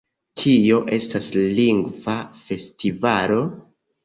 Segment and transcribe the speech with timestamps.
[0.43, 2.17] Kio estas Lingva
[2.47, 3.39] Festivalo?